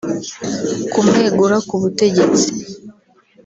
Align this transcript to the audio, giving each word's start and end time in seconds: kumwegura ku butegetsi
kumwegura 0.91 1.57
ku 1.67 1.75
butegetsi 1.81 2.49